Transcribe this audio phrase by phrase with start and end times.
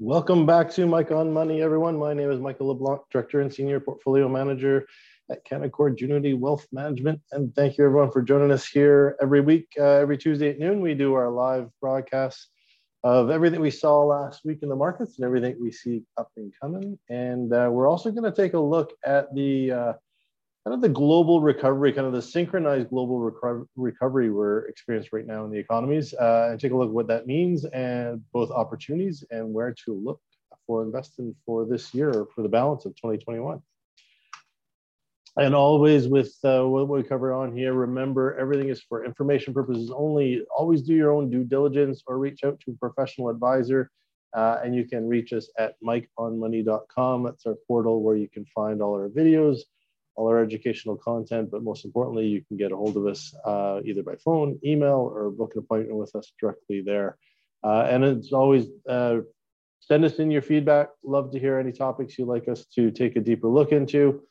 [0.00, 1.96] Welcome back to Mike on Money, everyone.
[1.96, 4.86] My name is Michael LeBlanc, Director and Senior Portfolio Manager
[5.30, 7.20] at Canaccord Genuity Wealth Management.
[7.32, 9.68] And thank you, everyone, for joining us here every week.
[9.78, 12.50] Uh, every Tuesday at noon, we do our live broadcast
[13.04, 16.52] of everything we saw last week in the markets and everything we see up and
[16.58, 16.98] coming.
[17.10, 19.92] And uh, we're also going to take a look at the uh,
[20.64, 25.26] kind of the global recovery, kind of the synchronized global reco- recovery we're experiencing right
[25.26, 28.50] now in the economies, uh, and take a look at what that means and both
[28.50, 30.20] opportunities and where to look
[30.66, 33.60] for investing for this year for the balance of 2021.
[35.36, 39.90] And always with uh, what we cover on here, remember everything is for information purposes
[39.94, 40.42] only.
[40.56, 43.90] Always do your own due diligence or reach out to a professional advisor.
[44.32, 47.24] Uh, and you can reach us at mikeonmoney.com.
[47.24, 49.60] That's our portal where you can find all our videos,
[50.14, 53.80] all our educational content, but most importantly, you can get a hold of us uh,
[53.84, 57.16] either by phone, email, or book an appointment with us directly there.
[57.64, 59.18] Uh, and it's always uh,
[59.80, 60.90] send us in your feedback.
[61.04, 64.22] Love to hear any topics you'd like us to take a deeper look into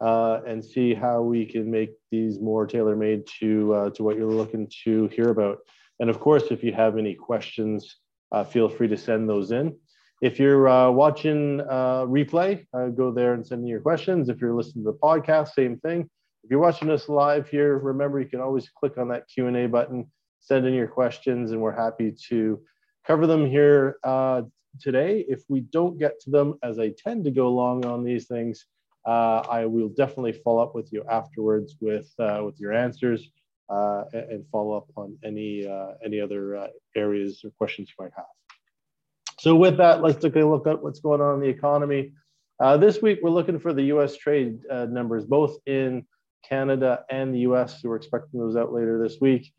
[0.00, 4.30] uh, and see how we can make these more tailor-made to, uh, to what you're
[4.30, 5.58] looking to hear about.
[6.00, 7.96] And of course, if you have any questions,
[8.32, 9.74] uh, feel free to send those in.
[10.22, 14.28] If you're uh, watching uh, replay, uh, go there and send in your questions.
[14.28, 16.08] If you're listening to the podcast, same thing.
[16.42, 20.10] If you're watching us live here, remember you can always click on that Q&A button,
[20.40, 22.62] send in your questions, and we're happy to
[23.06, 23.96] cover them here
[24.80, 25.24] today.
[25.28, 28.66] If we don't get to them, as I tend to go long on these things,
[29.06, 33.30] I will definitely follow up with you afterwards with, uh, with your answers
[33.68, 35.66] and follow up on any,
[36.04, 38.26] any other areas or questions you might have.
[39.38, 42.12] So with that, let's take a look at what's going on in the economy.
[42.58, 44.16] Uh, this week, we're looking for the U.S.
[44.16, 46.06] trade uh, numbers, both in
[46.42, 47.82] Canada and the U.S.
[47.82, 49.52] So we're expecting those out later this week.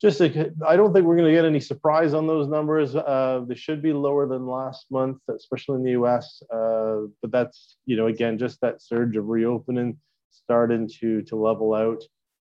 [0.00, 2.94] Just, I don't think we're going to get any surprise on those numbers.
[2.94, 6.40] Uh, they should be lower than last month, especially in the U.S.
[6.52, 9.98] Uh, but that's, you know, again, just that surge of reopening
[10.30, 12.02] starting to to level out.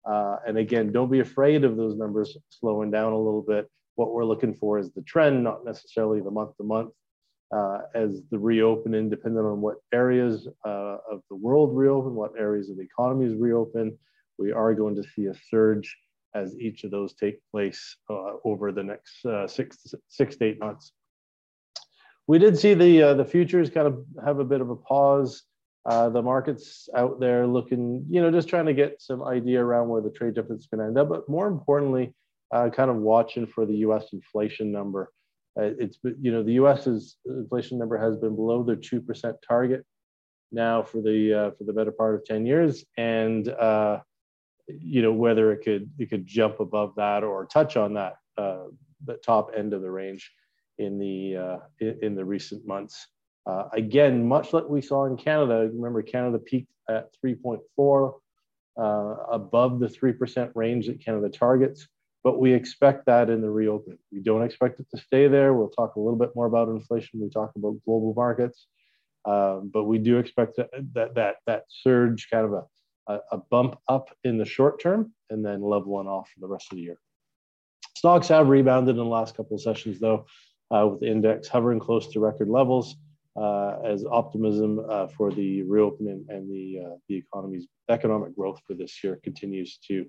[0.10, 4.14] Uh, and again, don't be afraid of those numbers slowing down a little bit what
[4.14, 6.92] we're looking for is the trend, not necessarily the month to month.
[7.56, 12.70] Uh, as the reopening, depending on what areas uh, of the world reopen, what areas
[12.70, 13.96] of the economies reopen,
[14.40, 15.96] we are going to see a surge
[16.36, 20.60] as each of those take place uh, over the next uh, six, six to eight
[20.60, 20.92] months.
[22.28, 25.44] We did see the uh, the futures kind of have a bit of a pause.
[25.86, 29.90] Uh, the markets out there looking, you know, just trying to get some idea around
[29.90, 31.10] where the trade is going to end up.
[31.10, 32.14] But more importantly,
[32.54, 34.06] uh, kind of watching for the U.S.
[34.14, 35.12] inflation number.
[35.60, 39.86] Uh, it's you know the U.S.'s inflation number has been below the two percent target
[40.52, 43.50] now for the for the better part of ten years, and
[44.68, 48.66] you know whether it could it could jump above that or touch on that uh,
[49.06, 50.32] the top end of the range
[50.78, 53.08] in the uh, in, in, the recent months.
[53.46, 58.14] Uh, again, much like we saw in Canada, remember Canada peaked at 3.4,
[59.32, 61.88] above the 3% range that Canada targets
[62.24, 64.00] but we expect that in the reopening.
[64.12, 65.54] We don't expect it to stay there.
[65.54, 67.20] We'll talk a little bit more about inflation.
[67.20, 68.68] We talk about global markets,
[69.26, 72.64] um, but we do expect that that that, that surge, kind of a,
[73.08, 76.78] a bump up in the short term, and then leveling off for the rest of
[76.78, 76.98] the year.
[77.96, 80.26] Stocks have rebounded in the last couple of sessions, though,
[80.72, 82.96] uh, with the index hovering close to record levels.
[83.36, 88.76] Uh, as optimism uh, for the reopening and the uh, the economy's economic growth for
[88.76, 90.06] this year continues to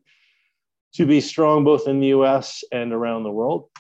[0.93, 2.63] to be strong both in the U.S.
[2.71, 3.71] and around the world.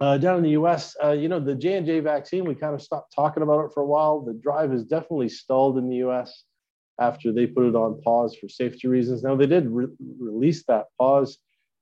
[0.00, 2.74] Uh, down in the U.S., uh, you know, the J and J vaccine, we kind
[2.74, 4.20] of stopped talking about it for a while.
[4.20, 6.44] The drive has definitely stalled in the U.S.
[7.00, 9.22] after they put it on pause for safety reasons.
[9.22, 9.86] Now they did re-
[10.18, 11.38] release that pause,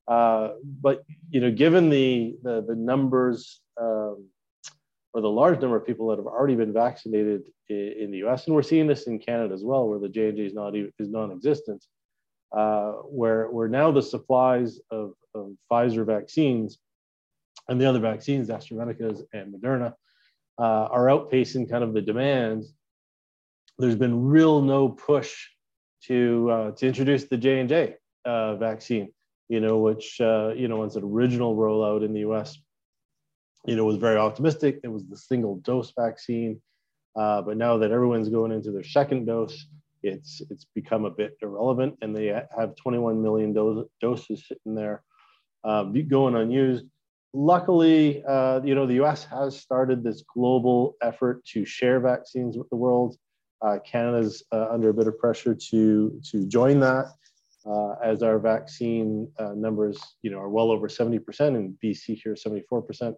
[0.08, 0.50] uh,
[0.80, 4.28] but you know, given the the, the numbers um,
[5.12, 8.46] or the large number of people that have already been vaccinated in, in the U.S.
[8.46, 10.74] and we're seeing this in Canada as well, where the J and J is not
[10.76, 11.84] is non-existent
[12.52, 16.78] uh, where, where now the supplies of, of Pfizer vaccines
[17.68, 19.94] and the other vaccines, AstraZeneca's and Moderna,
[20.58, 22.64] uh, are outpacing kind of the demand.
[23.78, 25.34] There's been real no push
[26.04, 27.94] to uh, to introduce the J and J
[28.24, 29.12] uh, vaccine,
[29.48, 32.58] you know, which uh, you know, an original rollout in the U.S.,
[33.66, 34.80] you know, was very optimistic.
[34.84, 36.60] It was the single dose vaccine,
[37.16, 39.66] uh, but now that everyone's going into their second dose,
[40.02, 45.02] it's it's become a bit irrelevant, and they have 21 million do- doses sitting there
[45.64, 46.86] uh, going unused.
[47.34, 52.68] luckily, uh, you know, the US has started this global effort to share vaccines with
[52.70, 53.16] the world.
[53.62, 57.06] Uh, Canada's uh, under a bit of pressure to, to join that
[57.66, 61.20] uh, as our vaccine uh, numbers, you know, are well over 70%,
[61.56, 63.14] in BC here, 74%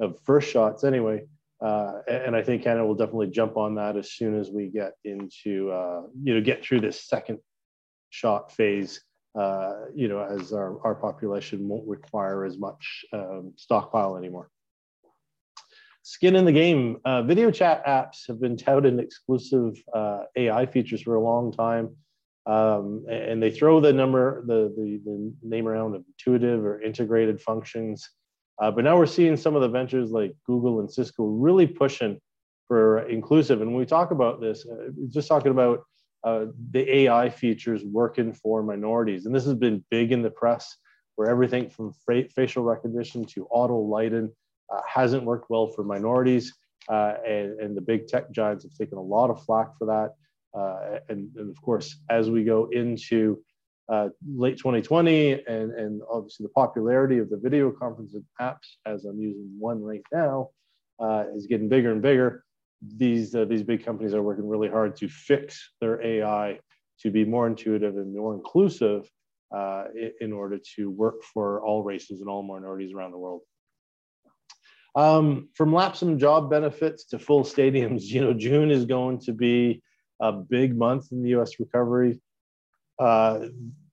[0.00, 1.22] of first shots anyway.
[1.64, 4.94] Uh, and I think Canada will definitely jump on that as soon as we get
[5.04, 5.72] into,
[6.22, 7.38] you know, get through this second
[8.10, 9.00] shot phase
[9.38, 14.50] uh, you know, as our, our population won't require as much um, stockpile anymore.
[16.02, 16.98] Skin in the game.
[17.04, 21.96] Uh, video chat apps have been touted exclusive uh, AI features for a long time.
[22.44, 27.40] Um, and they throw the number, the, the, the, name around of intuitive or integrated
[27.40, 28.10] functions.
[28.60, 32.18] Uh, but now we're seeing some of the ventures like Google and Cisco really pushing
[32.66, 33.60] for inclusive.
[33.60, 35.84] And when we talk about this, uh, just talking about
[36.24, 39.26] uh, the AI features working for minorities.
[39.26, 40.76] And this has been big in the press
[41.14, 41.92] where everything from
[42.34, 44.32] facial recognition to auto lighting
[44.72, 46.52] uh, hasn't worked well for minorities.
[46.88, 50.14] Uh, and, and, the big tech giants have taken a lot of flack for that.
[50.58, 53.38] Uh, and, and, of course, as we go into
[53.88, 59.20] uh, late 2020 and, and obviously the popularity of the video conferencing apps, as I'm
[59.20, 60.50] using one right now,
[60.98, 62.44] uh, is getting bigger and bigger
[62.96, 66.58] these uh, these big companies are working really hard to fix their AI
[67.00, 69.08] to be more intuitive and more inclusive
[70.20, 73.42] in, order to work for all races and all minorities around the world.
[74.94, 79.82] Um, from lapsum job benefits to full stadiums, you know, June is going to be
[80.20, 81.58] a big month in the U.S.
[81.58, 82.20] recovery.
[82.98, 83.46] Uh,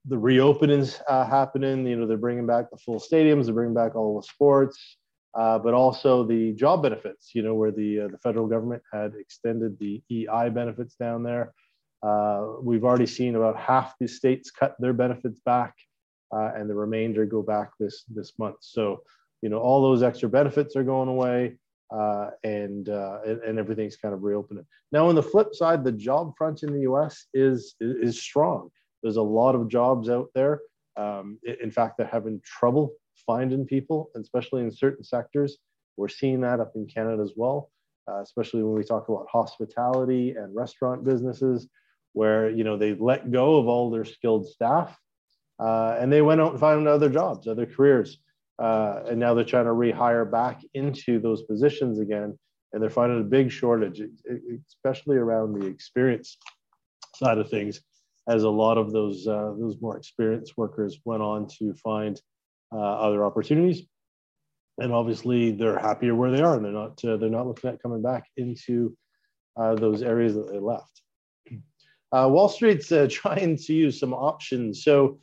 [0.06, 3.96] the reopenings uh, happening, you know, they're bringing back the full stadiums, they're bringing back
[3.96, 4.98] all the sports
[5.36, 9.14] uh, but also the job benefits, you know, where the, uh, the federal government had
[9.16, 11.54] extended the EI benefits down there.
[12.02, 15.76] Uh, we've already seen about half the states cut their benefits back
[16.34, 18.58] uh, and the remainder go back this, this month.
[18.62, 19.04] So,
[19.42, 21.58] you know, all those extra benefits are going away
[21.92, 24.66] uh, and, uh, and, and, everything's kind of reopening.
[24.92, 28.70] Now, on the flip side, the job front in the US is, is strong.
[29.02, 30.62] There's a lot of jobs out there.
[30.98, 32.94] Um, in fact, they're having trouble
[33.26, 35.58] finding people, especially in certain sectors.
[35.98, 37.72] We're seeing that up in Canada as well,
[38.10, 41.68] uh, especially when we talk about hospitality and restaurant businesses,
[42.14, 44.98] where you know they let go of all their skilled staff,
[45.60, 48.18] uh, and they went out and found other jobs, other careers,
[48.60, 52.38] uh, and now they're trying to rehire back into those positions again,
[52.74, 54.02] and they're finding a big shortage,
[54.68, 56.38] especially around the experience
[57.16, 57.82] side of things,
[58.28, 62.22] as a lot of those uh, those more experienced workers went on to find
[62.74, 63.84] uh, other opportunities.
[64.78, 67.82] And obviously, they're happier where they are, and they're not uh, they're not looking at
[67.82, 68.96] coming back into
[69.58, 71.02] uh, those areas that they left.
[72.12, 74.84] Wall Street's trying to use some options.
[74.84, 75.20] So,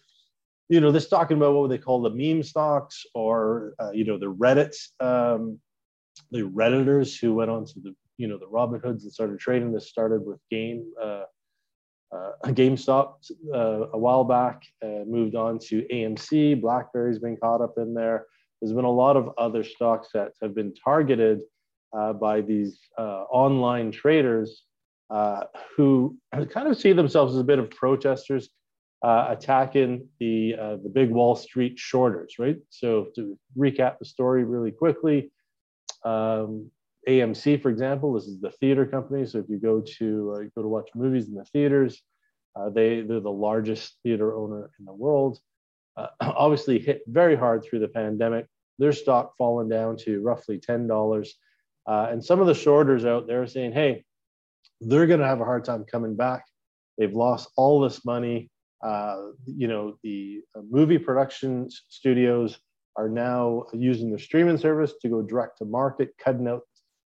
[0.68, 4.32] you know, this talking about what they call the meme stocks, or you know, the
[4.32, 5.60] Reddit, um,
[6.30, 9.72] the redditors who went on to the you know the Robinhoods and started trading.
[9.72, 11.24] This started with Game uh,
[12.12, 13.14] uh, GameStop
[13.52, 16.60] uh, a while back, uh, moved on to AMC.
[16.60, 18.26] BlackBerry's been caught up in there.
[18.60, 21.40] There's been a lot of other stocks that have been targeted
[21.96, 24.62] uh, by these uh, online traders
[25.10, 25.44] uh,
[25.76, 26.16] who
[26.50, 28.48] kind of see themselves as a bit of protesters
[29.02, 32.58] attacking the the big Wall Street shorters, right?
[32.70, 35.30] So to recap the story really quickly.
[36.04, 36.70] Um,
[37.08, 39.26] AMC, for example, this is the theater company.
[39.26, 42.02] So if you go to uh, go to watch movies in the theaters,
[42.56, 45.38] uh, they they're the largest theater owner in the world.
[45.96, 48.46] Uh, obviously, hit very hard through the pandemic.
[48.78, 51.34] Their stock fallen down to roughly ten dollars,
[51.86, 54.04] uh, and some of the shorters out there are saying, "Hey,
[54.80, 56.44] they're going to have a hard time coming back.
[56.98, 58.50] They've lost all this money.
[58.86, 62.58] Uh, you know, the uh, movie production studios."
[62.98, 66.62] Are now using the streaming service to go direct to market, cutting out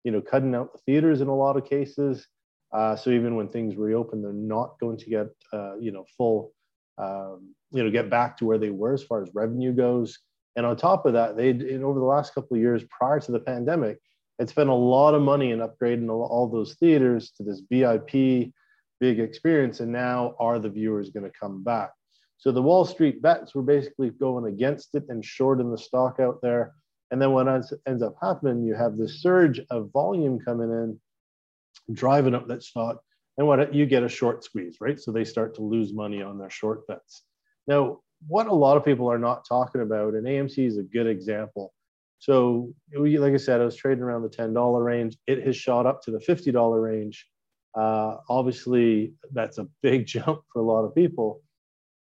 [0.06, 2.28] you know, cutting out the theaters in a lot of cases.
[2.72, 6.54] Uh, so even when things reopen, they're not going to get, uh, you know, full,
[6.98, 10.20] um, you know, get back to where they were as far as revenue goes.
[10.56, 13.40] And on top of that, they over the last couple of years prior to the
[13.40, 13.98] pandemic,
[14.40, 18.52] had spent a lot of money in upgrading all those theaters to this VIP
[19.00, 19.80] big experience.
[19.80, 21.92] And now are the viewers going to come back?
[22.38, 26.42] So the Wall Street bets were basically going against it and shorting the stock out
[26.42, 26.74] there.
[27.12, 31.00] And then what ends, up happening, you have this surge of volume coming in,
[31.94, 33.00] driving up that stock,
[33.38, 35.00] and what you get a short squeeze, right?
[35.00, 37.24] So they start to lose money on their short bets.
[37.68, 41.08] Now, what a lot of people are not talking about, and AMC is a good
[41.08, 41.74] example.
[42.20, 45.18] So, like I said, I was trading around the $10 range.
[45.28, 47.28] It has shot up to the $50 range.
[47.76, 51.42] Uh, obviously, that's a big jump for a lot of people.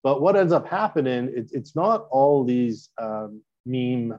[0.03, 4.17] But what ends up happening, it, it's not all these um, meme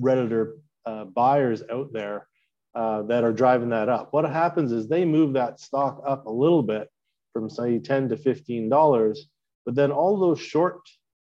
[0.00, 0.54] redditor
[0.86, 2.26] uh, buyers out there
[2.74, 4.12] uh, that are driving that up.
[4.12, 6.88] What happens is they move that stock up a little bit
[7.32, 9.28] from say 10 to 15 dollars,
[9.64, 10.80] but then all those short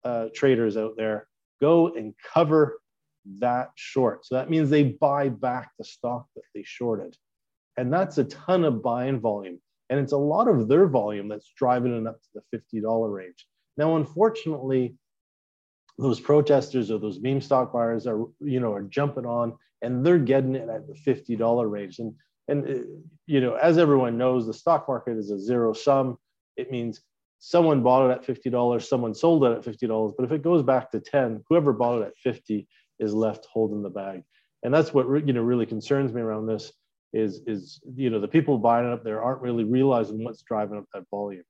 [0.04, 1.28] uh, traders out there
[1.60, 2.80] go and cover
[3.38, 4.24] that short.
[4.24, 7.16] So that means they buy back the stock that they shorted.
[7.76, 9.60] And that's a ton of buying volume.
[9.90, 13.46] And it's a lot of their volume that's driving it up to the $50 range.
[13.76, 14.96] Now, unfortunately,
[15.98, 20.18] those protesters or those meme stock buyers are, you know, are jumping on and they're
[20.18, 21.98] getting it at the $50 range.
[21.98, 22.14] And,
[22.48, 22.82] and uh,
[23.26, 26.18] you know, as everyone knows, the stock market is a zero sum.
[26.56, 27.00] It means
[27.38, 30.14] someone bought it at $50, someone sold it at $50.
[30.16, 32.66] But if it goes back to 10, whoever bought it at 50
[32.98, 34.22] is left holding the bag.
[34.62, 36.72] And that's what, you know, really concerns me around this
[37.12, 40.78] is, is, you know, the people buying it up there aren't really realizing what's driving
[40.78, 41.44] up that volume.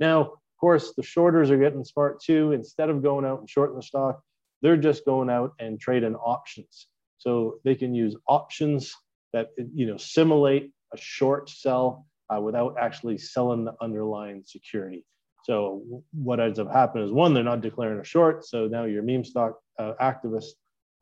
[0.00, 2.52] Now, of course, the shorters are getting smart too.
[2.52, 4.20] Instead of going out and shorting the stock,
[4.62, 6.88] they're just going out and trading options.
[7.18, 8.94] So they can use options
[9.32, 15.04] that, you know, simulate a short sell uh, without actually selling the underlying security.
[15.44, 15.82] So
[16.12, 18.46] what ends up happening is one, they're not declaring a short.
[18.46, 20.52] So now your meme stock uh, activists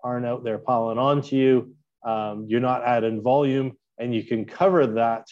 [0.02, 1.76] aren't out there piling onto you.
[2.04, 5.26] Um, you're not adding volume, and you can cover that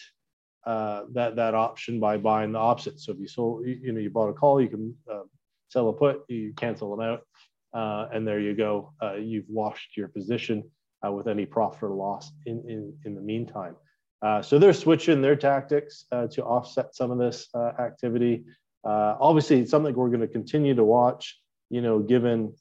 [0.65, 2.99] uh, that that option by buying the opposite.
[2.99, 5.23] So if you sold, you, you know, you bought a call, you can uh,
[5.69, 7.21] sell a put, you cancel them out,
[7.73, 8.93] uh, and there you go.
[9.01, 10.63] Uh, you've washed your position
[11.05, 13.75] uh, with any profit or loss in in, in the meantime.
[14.21, 17.49] Uh, so they're switching their tactics to offset some of this
[17.79, 18.43] activity.
[18.85, 21.39] obviously, it's something we're going to continue to watch.
[21.71, 22.53] You know, given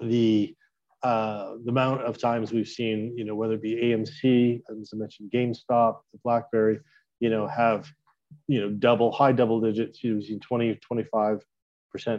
[0.00, 0.54] the
[1.02, 4.96] uh, the amount of times we've seen, you know, whether it be AMC, as I
[4.96, 6.80] mentioned, GameStop, the BlackBerry,
[7.20, 7.90] you know, have,
[8.48, 11.40] you know, double, high double digits, using 20, 25%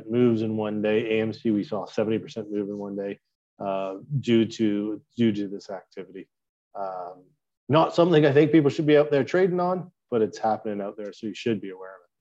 [0.10, 1.04] moves in one day.
[1.14, 3.20] AMC, we saw 70% move in one day
[3.60, 6.28] uh, due to due to this activity.
[6.74, 7.24] Um,
[7.70, 10.98] not something I think people should be out there trading on, but it's happening out
[10.98, 12.12] there, so you should be aware of it.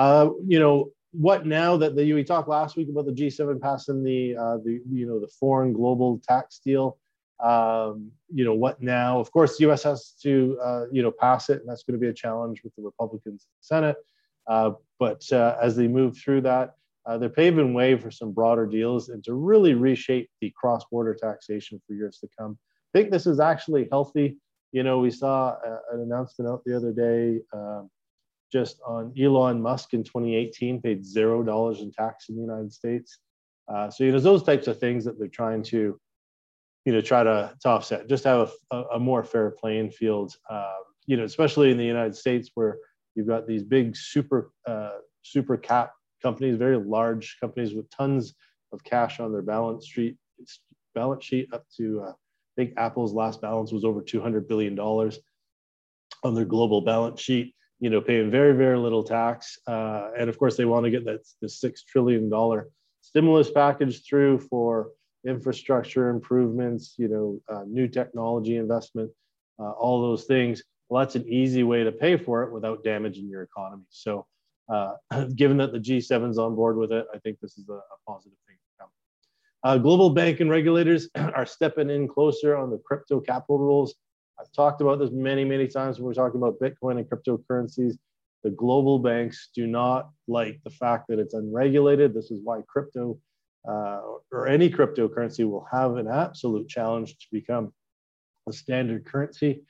[0.00, 4.02] Uh, you know, what now that the we talked last week about the G7 passing
[4.02, 6.98] the uh, the you know the foreign global tax deal.
[7.40, 9.20] Um, you know what now?
[9.20, 9.84] Of course, the U.S.
[9.84, 12.74] has to uh, you know pass it, and that's going to be a challenge with
[12.76, 13.96] the Republicans in the Senate.
[14.46, 16.74] Uh, but uh, as they move through that,
[17.06, 21.80] uh, they're paving way for some broader deals and to really reshape the cross-border taxation
[21.86, 22.58] for years to come.
[22.94, 24.36] I think this is actually healthy.
[24.72, 27.40] You know, we saw uh, an announcement out the other day.
[27.52, 27.90] Um,
[28.50, 33.18] just on Elon Musk in 2018 paid zero dollars in tax in the United States.
[33.68, 36.00] Uh, so you know those types of things that they're trying to,
[36.84, 40.34] you know, try to, to offset, just have a, a, more fair playing field.
[40.48, 40.76] Uh,
[41.06, 42.78] you know, especially in the United States where
[43.14, 48.34] you've got these big super uh, super cap companies, very large companies with tons
[48.72, 50.16] of cash on their balance sheet.
[50.94, 52.14] Balance sheet up to uh, I
[52.56, 55.18] think Apple's last balance was over 200 billion dollars
[56.24, 59.58] on their global balance sheet you know, paying very, very little tax.
[59.66, 62.68] Uh, and of course, they want to get that the six trillion dollar
[63.02, 64.90] stimulus package through for
[65.26, 69.10] infrastructure improvements, you know, uh, new technology investment,
[69.58, 70.62] uh, all those things.
[70.88, 73.84] Well, that's an easy way to pay for it without damaging your economy.
[73.90, 74.26] So,
[74.68, 74.94] uh,
[75.36, 78.38] given that the G7's on board with it, I think this is a, a positive
[78.46, 78.90] thing to come.
[79.64, 83.94] Uh, global banking regulators are stepping in closer on the crypto capital rules.
[84.40, 87.94] I've talked about this many, many times when we're talking about Bitcoin and cryptocurrencies.
[88.44, 92.14] The global banks do not like the fact that it's unregulated.
[92.14, 93.18] This is why crypto
[93.68, 94.00] uh,
[94.32, 97.72] or any cryptocurrency will have an absolute challenge to become
[98.48, 99.62] a standard currency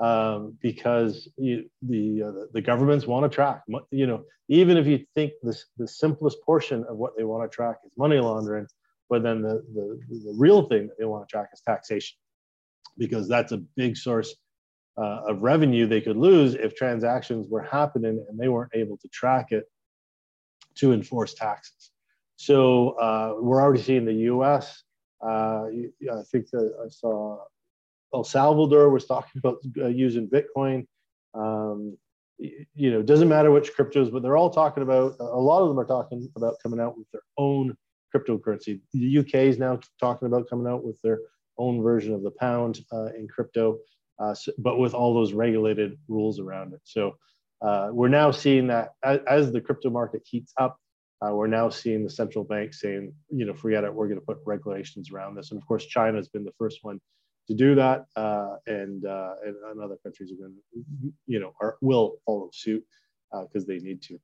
[0.00, 3.62] um, because you, the uh, the governments want to track.
[3.90, 7.54] You know, even if you think this the simplest portion of what they want to
[7.54, 8.66] track is money laundering,
[9.10, 12.16] but then the, the the real thing that they want to track is taxation
[12.98, 14.34] because that's a big source
[14.96, 19.08] uh, of revenue they could lose if transactions were happening and they weren't able to
[19.08, 19.64] track it
[20.76, 21.90] to enforce taxes.
[22.36, 24.82] So uh, we're already seeing the U.S.
[25.24, 27.38] Uh, I think that I saw
[28.12, 30.86] El Salvador was talking about uh, using Bitcoin.
[31.34, 31.96] Um,
[32.38, 35.16] you know, doesn't matter which cryptos, but they're all talking about.
[35.20, 37.76] A lot of them are talking about coming out with their own
[38.14, 38.80] cryptocurrency.
[38.92, 41.20] The UK is now talking about coming out with their
[41.58, 43.78] own version of the pound uh, in crypto,
[44.18, 46.80] uh, so, but with all those regulated rules around it.
[46.84, 47.16] So
[47.62, 50.78] uh, we're now seeing that as, as, the crypto market heats up,
[51.24, 54.26] uh, we're now seeing the central bank saying, you know, forget it, we're going to
[54.26, 55.50] put regulations around this.
[55.50, 57.00] And of course, China has been the first one
[57.48, 61.52] to do that, uh, and, uh, and, and other countries are going to, you know,
[61.60, 62.84] are, will follow suit
[63.42, 64.18] because they need to.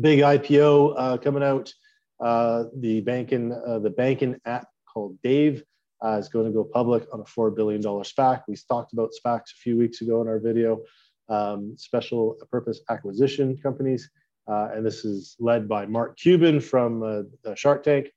[0.00, 1.72] Big IPO coming out.
[2.20, 5.64] the banking the banking app called Dave
[6.04, 8.42] uh, is going to go public on a $4 billion SPAC.
[8.48, 10.80] We talked about SPACs a few weeks ago in our video,
[11.28, 14.10] um, special purpose acquisition companies.
[14.48, 18.08] Uh, and this is led by Mark Cuban from uh, Shark Tank.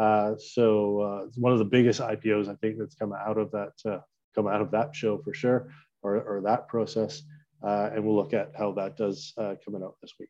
[0.00, 3.50] Uh, so uh, it's one of the biggest IPOs I think that's come out of
[3.52, 3.98] that uh,
[4.34, 7.22] come out of that show for sure, or, or that process.
[7.62, 9.32] and we'll look at how that does
[9.64, 10.28] coming out this week.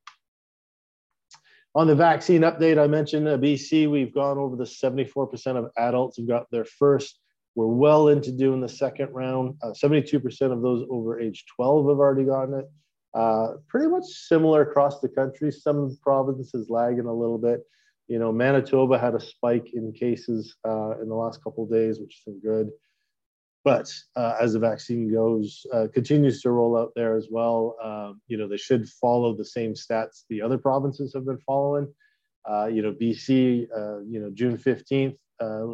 [1.75, 6.17] On the vaccine update, I mentioned uh, BC, we've gone over the 74% of adults
[6.17, 7.21] who got their first.
[7.55, 9.57] We're well into doing the second round.
[9.63, 12.71] Uh, 72% of those over age 12 have already gotten it.
[13.15, 15.51] Uh, pretty much similar across the country.
[15.51, 17.61] Some provinces lagging a little bit.
[18.07, 22.23] You know, Manitoba had a spike in cases uh, in the last couple days, which
[22.27, 22.71] isn't good.
[23.69, 28.19] But uh, as the vaccine goes, uh, continues to roll out there as well, um,
[28.27, 31.87] you know, they should follow the same stats the other provinces have been following.
[32.51, 35.67] Uh, you know, BC, uh, you know, June 15th, uh,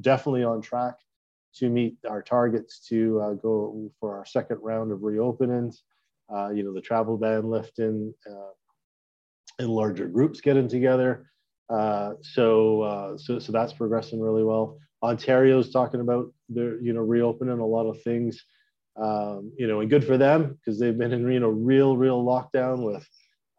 [0.00, 0.94] definitely on track
[1.56, 5.78] to meet our targets to uh, go for our second round of reopenings.
[6.54, 8.14] you know, the travel ban lifting
[9.58, 11.28] and larger groups getting together.
[11.70, 14.78] So, so, so that's progressing really well.
[15.02, 18.44] Ontario's talking about they're you know reopening a lot of things,
[18.96, 22.24] um, you know, and good for them because they've been in you know real real
[22.24, 23.06] lockdown with,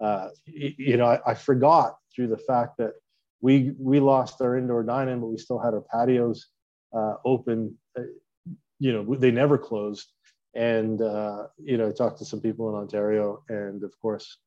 [0.02, 2.94] uh, you know, I, I, forgot through the fact that
[3.42, 6.48] we we lost our indoor dining, but we still had our patios
[6.96, 7.78] uh, open.
[7.98, 8.04] Uh,
[8.80, 10.12] you know, they never closed,
[10.56, 14.38] and uh, you know, I talked to some people in Ontario, and of course,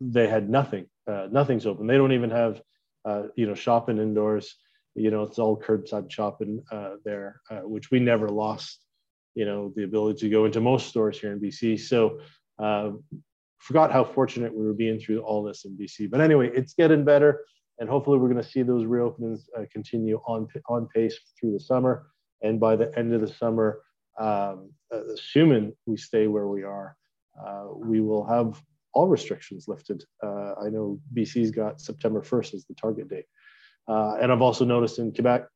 [0.00, 0.86] they had nothing.
[1.06, 1.86] Uh, nothing's open.
[1.86, 2.60] They don't even have
[3.08, 4.46] uh, you know shopping indoors
[4.94, 8.80] you know it's all curbside shopping uh, there uh, which we never lost
[9.34, 12.18] you know the ability to go into most stores here in bc so
[12.58, 12.90] uh,
[13.58, 17.04] forgot how fortunate we were being through all this in bc but anyway it's getting
[17.04, 17.44] better
[17.78, 21.60] and hopefully we're going to see those reopenings uh, continue on on pace through the
[21.60, 22.08] summer.
[22.42, 23.80] And by the end of the summer
[24.18, 26.96] um, assuming we stay where we are
[27.40, 28.60] uh, we will have
[28.98, 33.26] all restrictions lifted uh, i know bc's got september 1st as the target date
[33.88, 35.46] uh, and I've also noticed in Quebec,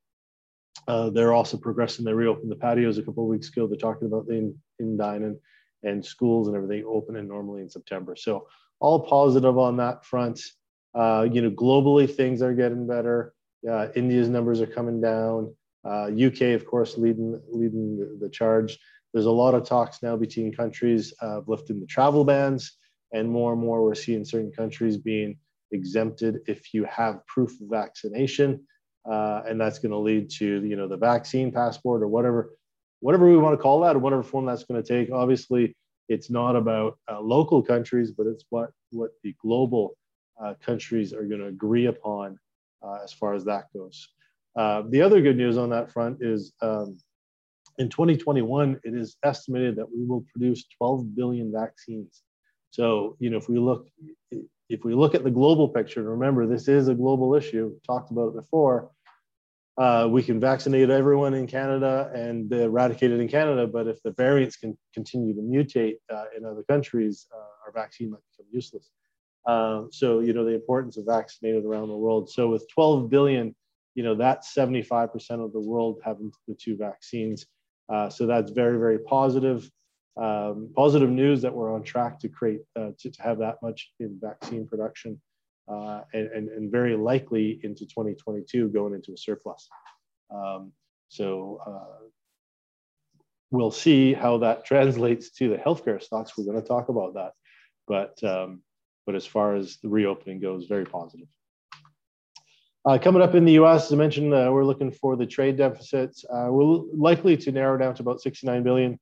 [0.87, 2.03] uh, they're also progressing.
[2.03, 3.67] They reopened the patios a couple of weeks ago.
[3.67, 5.39] They're talking about the in, in dining
[5.83, 8.15] and schools and everything opening normally in September.
[8.15, 8.47] So
[8.79, 10.41] all positive on that front.
[10.95, 13.33] Uh, you know, globally things are getting better.
[13.69, 15.53] Uh, India's numbers are coming down.
[15.85, 18.79] UK, uh, of course, leading leading the, the, charge.
[19.13, 22.77] There's a lot of talks now between countries of lifting the travel bans,
[23.13, 25.37] and more and more we're seeing certain countries being
[25.71, 28.65] exempted if you have proof of vaccination.
[29.09, 32.53] Uh, and that's going to lead to you know the vaccine passport or whatever
[33.01, 35.75] whatever we want to call that or whatever form that's going to take obviously
[36.07, 39.97] it's not about uh, local countries but it's what what the global
[40.41, 42.39] uh, countries are going to agree upon
[42.81, 44.07] uh, as far as that goes
[44.55, 46.97] uh, the other good news on that front is um,
[47.77, 52.21] in 2021 it is estimated that we will produce 12 billion vaccines
[52.73, 53.87] so you know if we look
[54.67, 57.79] if we look at the global picture, and remember this is a global issue, we
[57.85, 58.89] talked about it before,
[59.77, 64.11] uh, we can vaccinate everyone in Canada and eradicate it in Canada, but if the
[64.13, 68.89] variants can continue to mutate uh, in other countries, uh, our vaccine might become useless.
[69.45, 72.29] Um, so, you know, the importance of vaccinated around the world.
[72.29, 73.55] So with 12 billion,
[73.93, 75.11] you know, that's 75%
[75.43, 77.45] of the world having the two vaccines.
[77.89, 79.69] Uh, so that's very, very positive
[80.15, 83.91] um, positive news that we're on track to create uh, to, to, have that much
[83.99, 85.19] in vaccine production
[85.67, 89.67] uh, and, and, and, very likely into 2022 going into a surplus.
[90.29, 90.71] Um,
[91.09, 92.05] so uh,
[93.49, 96.37] we'll see how that translates to the healthcare stocks.
[96.37, 97.31] We're going to talk about that,
[97.87, 98.61] but um,
[99.05, 101.27] but as far as the reopening goes, very positive.
[102.85, 105.57] Uh, coming up in the U.S., as I mentioned, uh, we're looking for the trade
[105.57, 106.25] deficits.
[106.25, 108.99] Uh, we're likely to narrow down to about 69 billion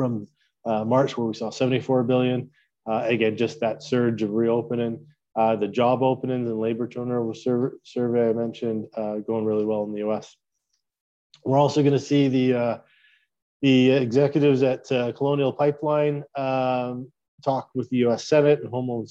[0.00, 0.26] from
[0.64, 2.48] uh, March, where we saw 74 billion.
[2.88, 5.04] Uh, again, just that surge of reopening.
[5.36, 9.84] Uh, the job openings and labor turnover sur- survey I mentioned uh, going really well
[9.84, 10.34] in the U.S.
[11.44, 12.78] We're also going to see the uh,
[13.60, 17.12] the executives at uh, Colonial Pipeline um,
[17.44, 18.26] talk with the U.S.
[18.26, 19.08] Senate and Homeland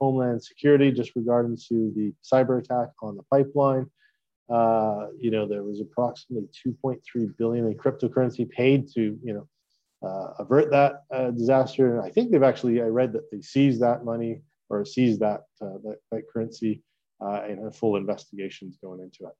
[0.00, 3.86] Homeland Security just regarding to the cyber attack on the pipeline.
[5.20, 9.46] you know, there was approximately 2.3 billion in cryptocurrency paid to you know
[10.02, 11.96] uh, avert that uh, disaster.
[11.96, 15.42] And I think they've actually, I read that they seized that money or seized that,
[15.60, 16.82] uh, that, that, currency
[17.20, 19.34] uh, and have full investigations going into it.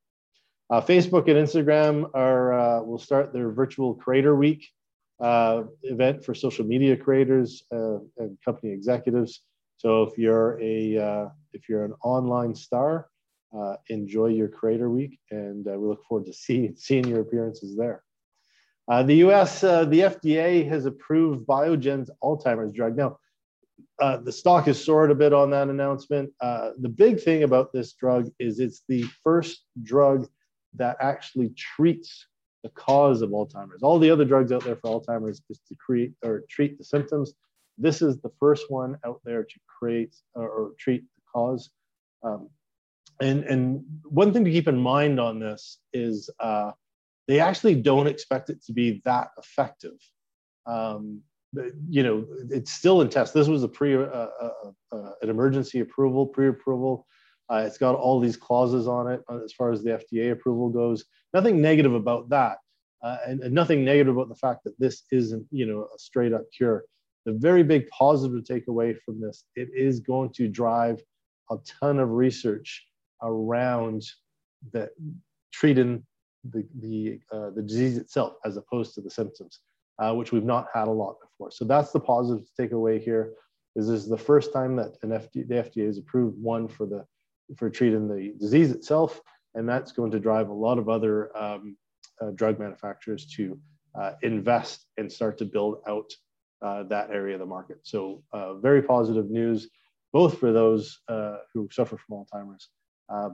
[0.71, 4.69] Uh, Facebook and Instagram are uh, will start their virtual creator week
[5.21, 9.43] event for social media creators and company executives.
[9.77, 13.09] So if you're a if you're an online star,
[13.89, 18.03] enjoy your creator week, and we look forward to see, seeing your appearances there.
[18.89, 22.97] Uh, the US, uh, the FDA has approved Biogen's Alzheimer's drug.
[22.97, 23.19] Now,
[24.01, 26.33] uh, the stock has soared a bit on that announcement.
[26.41, 30.29] Uh, the big thing about this drug is it's the first drug
[30.75, 32.27] that actually treats
[32.63, 33.83] the cause of Alzheimer's.
[33.83, 37.35] All the other drugs out there for Alzheimer's is to create or treat the symptoms.
[37.79, 41.71] This is the first one out there to create or, or treat the cause.
[42.23, 42.49] Um,
[43.21, 46.73] and, and one thing to keep in mind on this is uh,
[47.29, 49.99] they actually don't expect it to be that effective.
[50.67, 51.23] Um,
[51.89, 53.35] you know, it's still in test.
[53.35, 54.51] This was a pre, uh, uh,
[54.93, 57.07] uh, an emergency approval, pre-approval.
[57.51, 60.71] Uh, it's got all these clauses on it uh, as far as the FDA approval
[60.71, 61.05] goes.
[61.35, 62.59] Nothing negative about that,
[63.03, 66.33] uh, and, and, nothing negative about the fact that this isn't, you know, a straight
[66.33, 66.85] up cure.
[67.27, 71.03] The very big positive to take away from this, it is going to drive
[71.51, 72.87] a ton of research
[73.23, 74.03] around
[74.73, 74.89] the
[75.53, 76.05] treating
[76.51, 79.61] the the uh, the disease itself as opposed to the symptoms,
[79.99, 81.51] uh, which we've not had a lot before.
[81.51, 83.33] So that's the positive to take away here.
[83.77, 87.05] Is this is the first time that an the FDA has approved one for the
[87.57, 89.21] for treating the disease itself,
[89.55, 91.77] and that's going to drive a lot of other um,
[92.21, 93.59] uh, drug manufacturers to
[93.99, 96.11] uh, invest and start to build out
[96.63, 97.79] uh, that area of the market.
[97.83, 99.69] So uh, very positive news,
[100.13, 101.01] both for those
[101.53, 102.69] who suffer from Alzheimer's,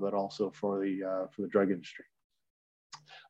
[0.00, 2.04] but also for the for the drug industry.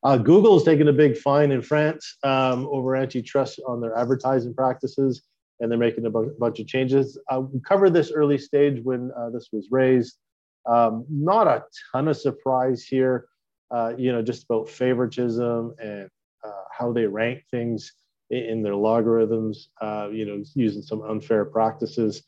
[0.04, 4.54] Uh, Google has taken a big fine in France um, over antitrust on their advertising
[4.54, 5.22] practices,
[5.60, 7.18] and they're making a bu- bunch of changes.
[7.30, 10.18] Uh, we covered this early stage when uh, this was raised.
[10.66, 13.26] Um, not a ton of surprise here,
[13.70, 16.08] uh, you know, just about favoritism and
[16.44, 17.92] uh, how they rank things
[18.30, 22.22] in, in their logarithms, uh, you know, using some unfair practices.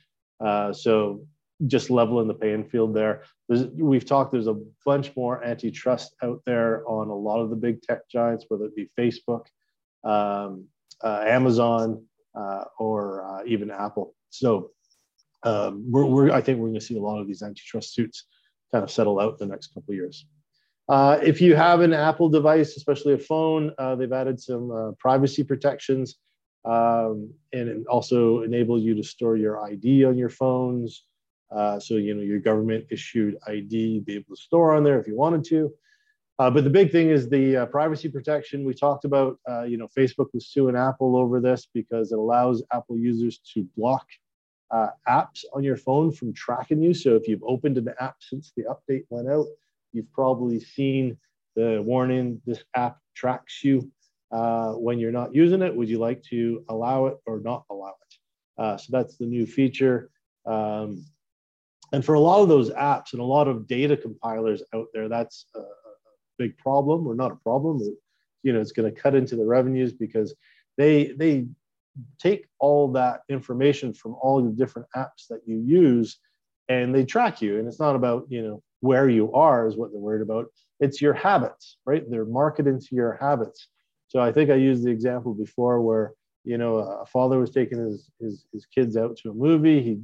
[0.72, 1.20] so
[1.66, 3.24] just leveling the playing field there.
[3.48, 7.56] There's, we've talked, there's a bunch more antitrust out there on a lot of the
[7.56, 9.46] big tech giants, whether it be Facebook,
[10.04, 10.66] um,
[11.02, 14.14] uh, Amazon, uh, or uh, even Apple.
[14.30, 14.70] So
[15.42, 18.26] um, we're, we're, I think we're going to see a lot of these antitrust suits
[18.72, 20.26] kind of settle out in the next couple of years.
[20.88, 24.90] Uh, if you have an Apple device, especially a phone, uh, they've added some uh,
[24.98, 26.16] privacy protections
[26.64, 31.04] um, and also enable you to store your ID on your phones.
[31.50, 35.06] Uh, so, you know, your government issued ID, be able to store on there if
[35.06, 35.72] you wanted to.
[36.38, 38.64] Uh, but the big thing is the uh, privacy protection.
[38.64, 42.62] We talked about, uh, you know, Facebook was suing Apple over this because it allows
[42.72, 44.06] Apple users to block
[44.70, 46.94] uh, apps on your phone from tracking you.
[46.94, 49.46] So if you've opened an app since the update went out,
[49.92, 51.18] you've probably seen
[51.56, 53.90] the warning, this app tracks you
[54.30, 55.74] when you're not using it.
[55.74, 58.80] Would you like to allow it or not allow it?
[58.80, 60.10] so that's the new feature.
[60.46, 61.04] Um,
[61.92, 65.08] and for a lot of those apps and a lot of data compilers out there,
[65.08, 65.60] that's a,
[66.38, 67.78] big problem, or not a problem.
[68.42, 70.34] You know, it's going to cut into the revenues because
[70.78, 71.46] they they
[72.18, 76.18] take all that information from all the different apps that you use,
[76.70, 77.58] and they track you.
[77.58, 80.46] And it's not about you know where you are is what they're worried about.
[80.80, 82.10] It's your habits, right?
[82.10, 83.68] They're marketing to your habits.
[84.08, 87.78] So I think I used the example before where you know a father was taking
[87.78, 89.82] his his, his kids out to a movie.
[89.82, 90.00] He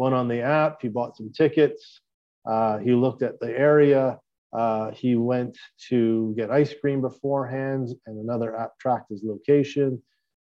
[0.00, 0.80] one on the app.
[0.80, 2.00] He bought some tickets.
[2.46, 4.18] Uh, he looked at the area.
[4.52, 5.56] Uh, he went
[5.88, 10.02] to get ice cream beforehand, and another app tracked his location.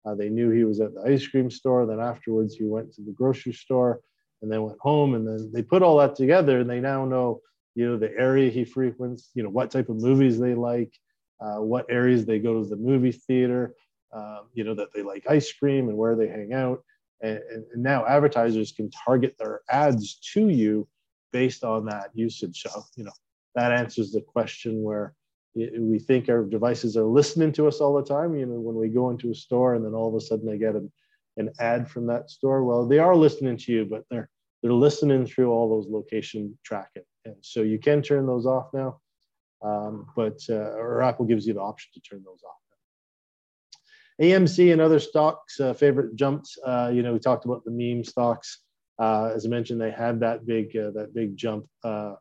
[0.05, 1.85] Uh, they knew he was at the ice cream store.
[1.87, 4.01] Then afterwards, he went to the grocery store,
[4.41, 5.15] and then went home.
[5.15, 7.43] And then they put all that together, and they now know,
[7.75, 10.93] you know, the area he frequents, you know, what type of movies they like,
[11.45, 13.75] uh, what areas they go to the movie theater,
[14.17, 16.83] uh, you know, that they like ice cream and where they hang out
[17.23, 17.41] and,
[17.73, 20.89] and now advertisers can target their ads to you
[21.33, 22.63] based on that usage.
[22.63, 23.13] So, you know,
[23.55, 25.15] that answers the question where
[25.55, 28.35] we think our devices are listening to us all the time.
[28.35, 30.59] You know, when we go into a store and then all of a sudden they
[30.59, 30.91] get an,
[31.37, 34.29] an ad from that store, well, they are listening to you, but they're
[34.63, 39.01] they're listening through all those location tracking, and so you can turn those off now.
[39.61, 42.62] Um, but uh, or Apple gives you the option to turn those off.
[44.21, 46.59] AMC and other stocks, uh, favorite jumps.
[46.65, 48.59] Uh, you know, we talked about the meme stocks.
[48.99, 51.67] Uh, as I mentioned, they had that big uh, that big jump.
[51.83, 52.15] Uh,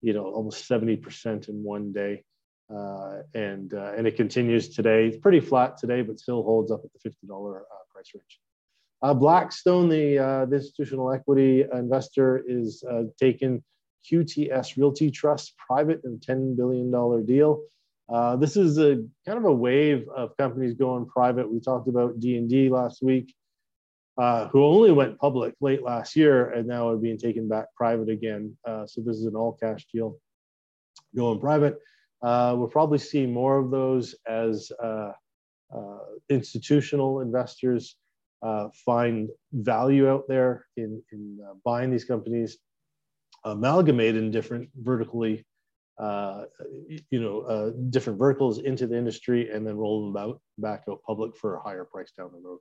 [0.00, 2.24] you know, almost seventy percent in one day,
[2.68, 5.08] and and it continues today.
[5.08, 9.18] It's pretty flat today, but still holds up at the fifty dollar price range.
[9.18, 10.16] Blackstone, the,
[10.48, 12.82] the institutional equity investor, is
[13.20, 13.62] taking
[14.10, 16.90] QTS Realty Trust private in a $10 billion
[17.26, 17.62] deal.
[18.08, 21.50] Uh, this is a kind of a wave of companies going private.
[21.50, 23.34] We talked about D&D last week,
[24.18, 28.10] uh, who only went public late last year and now are being taken back private
[28.10, 28.56] again.
[28.66, 30.18] Uh, so this is an all cash deal.
[31.16, 31.78] going private.
[32.22, 35.12] Uh, we'll probably see more of those as uh,
[36.28, 37.96] institutional investors
[38.84, 42.58] find value out there in, in buying these companies,
[43.44, 45.44] amalgamate in different vertically,
[45.98, 46.44] uh,
[47.10, 51.00] you know, uh, different verticals into the industry, and then roll them out back out
[51.06, 52.58] public for a higher price down the road.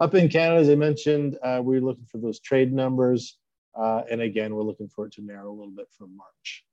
[0.00, 3.38] Up in Canada, as I mentioned, uh, we're looking for those trade numbers.
[3.76, 6.64] and again, we're looking for it to narrow a little bit from March.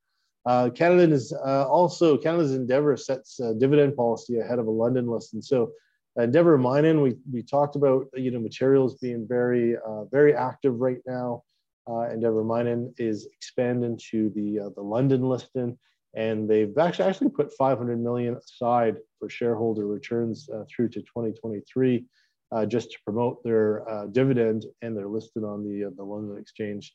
[0.45, 5.34] Uh, Canada is uh, also Canada's Endeavour sets dividend policy ahead of a London list,
[5.34, 5.71] and so
[6.17, 11.02] Endeavour Mining, we we talked about you know materials being very uh, very active right
[11.06, 11.43] now.
[11.88, 15.78] Uh, Endeavour Mining is expanding to the uh, the London listing,
[16.15, 22.06] and they've actually actually put 500 million aside for shareholder returns through to 2023.
[22.52, 26.38] Uh, just to promote their uh, dividend and they're listed on the, uh, the London
[26.38, 26.93] Exchange.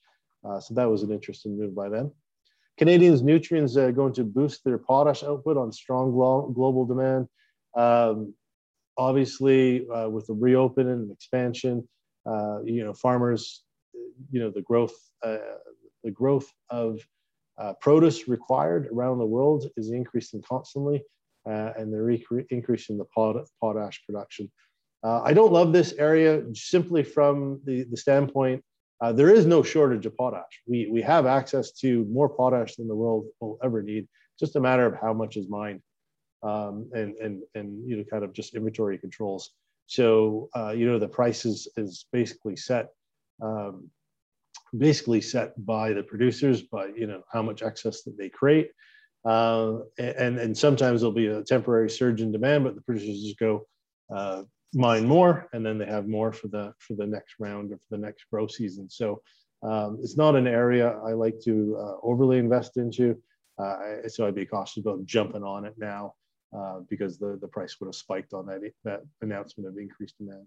[0.60, 2.12] so that was an interesting move by them.
[2.80, 7.28] Canadians Nutrients uh, going to boost their potash output on strong glo- global demand.
[7.76, 8.32] Um,
[8.96, 11.86] obviously, uh, with the reopening and expansion,
[12.24, 13.64] uh, you know, farmers,
[14.30, 15.38] you know, the growth, uh,
[16.04, 17.00] the growth of
[17.58, 21.02] uh, produce required around the world is increasing constantly,
[21.48, 24.50] uh, and they're re- increasing the pot- potash production.
[25.02, 28.62] I don't love this area simply from the, the standpoint
[29.00, 30.60] uh, there is no shortage of potash.
[30.66, 34.04] We, we have access to more potash than the world will ever need.
[34.04, 35.80] It's just a matter of how much is mined
[36.42, 39.52] um, and, and, and, you know, kind of just inventory controls.
[39.86, 42.90] So, uh, you know, the price is, is basically set,
[43.42, 43.90] um,
[44.76, 48.70] basically set by the producers, by, you know, how much excess that they create.
[49.24, 53.38] Uh, and, and sometimes there'll be a temporary surge in demand, but the producers just
[53.38, 53.66] go,
[54.14, 54.42] uh,
[54.74, 57.86] mine more and then they have more for the for the next round or for
[57.90, 58.88] the next grow season.
[58.88, 59.20] So
[59.62, 63.16] um, it's not an area i like to uh, overly invest into.
[63.58, 66.14] Uh, so i'd be cautious about jumping on it now
[66.56, 70.46] uh, because the, the price would have spiked on that, that announcement of increased demand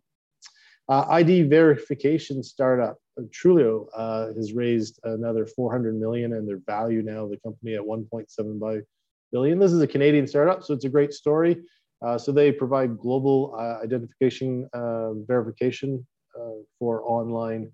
[0.90, 7.02] uh, id verification startup uh, Trulioo uh, has raised another 400 million and their value
[7.02, 8.84] now the company at 1.75
[9.32, 11.58] billion this is a canadian startup so it's a great story
[12.04, 16.06] uh, so they provide global uh, identification uh, verification
[16.38, 17.72] uh, for online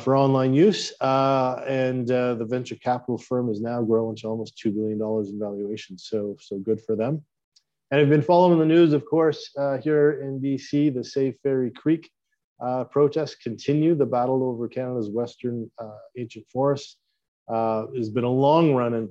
[0.00, 4.98] for online use, and the venture capital firm is now growing to almost two billion
[4.98, 5.98] dollars in valuation.
[5.98, 7.24] So so good for them.
[7.94, 10.92] And I've been following the news, of course, here in BC.
[10.92, 12.10] The Save Fairy Creek
[12.90, 13.94] protests continue.
[13.94, 15.70] The battle over Canada's western
[16.18, 16.96] ancient forests
[17.48, 19.10] has been a long-running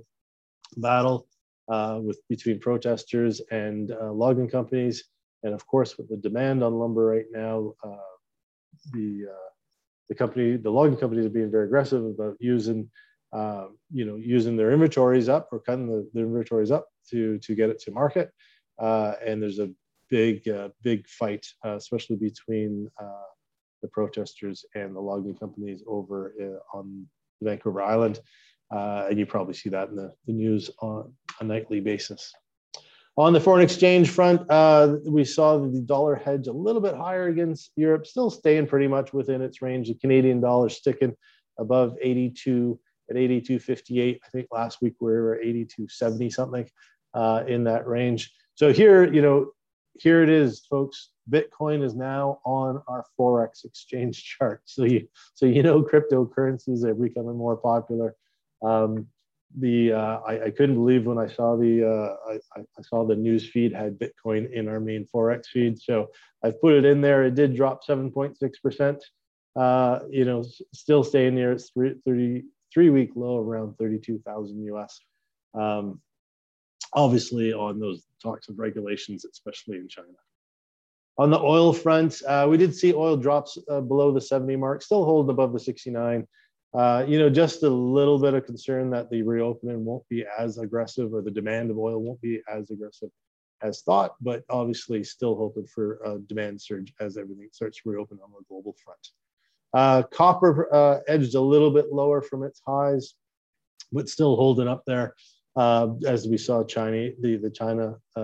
[0.75, 1.29] battle
[1.71, 5.05] uh, with between protesters and uh, logging companies.
[5.43, 8.13] And of course, with the demand on lumber right now, uh,
[8.91, 9.49] the uh,
[10.09, 12.91] the company, the logging companies are being very aggressive about using,
[13.31, 17.55] uh, you know, using their inventories up or cutting the, their inventories up to to
[17.55, 18.29] get it to market.
[18.79, 19.69] And there's a
[20.09, 20.47] big
[20.83, 22.89] big fight, especially between
[23.81, 26.33] the protesters and the logging companies over
[26.73, 27.05] on
[27.41, 28.19] Vancouver Island.
[28.71, 32.33] Uh, and you probably see that in the, the news on a nightly basis.
[33.15, 37.27] On the foreign exchange front, uh, we saw the dollar hedge a little bit higher
[37.27, 39.87] against Europe, still staying pretty much within its range.
[39.87, 41.15] The Canadian dollar sticking
[41.59, 42.79] above 82
[43.11, 44.19] at 82.58.
[44.25, 46.67] I think last week we were 82.70 something
[47.13, 48.33] uh, in that range.
[48.55, 49.51] So here, you know,
[49.99, 51.09] here it is, folks.
[51.29, 54.61] Bitcoin is now on our forex exchange chart.
[54.65, 58.15] So you, so you know, cryptocurrencies are becoming more popular.
[58.61, 59.07] Um,
[59.59, 63.15] the uh, I, I, couldn't believe when I saw the uh, I, I, saw the
[63.15, 65.79] news feed had Bitcoin in our main forex feed.
[65.79, 66.07] So
[66.43, 67.23] I've put it in there.
[67.25, 69.03] It did drop 7.6 percent.
[69.55, 74.99] Uh, you know, still staying near its three, 33 week low around 32,000 US.
[75.53, 76.01] Um,
[76.93, 80.07] obviously, on those talks of regulations, especially in China.
[81.17, 84.81] On the oil front, uh, we did see oil drops uh, below the 70 mark,
[84.81, 86.27] still holding above the 69.
[86.73, 90.57] Uh, you know, just a little bit of concern that the reopening won't be as
[90.57, 93.09] aggressive or the demand of oil won't be as aggressive
[93.61, 98.17] as thought, but obviously still hoping for a demand surge as everything starts to reopen
[98.23, 99.07] on the global front.
[99.73, 103.13] Uh, copper uh, edged a little bit lower from its highs,
[103.91, 105.13] but still holding up there
[105.55, 108.19] uh, as we saw China, the, the China uh,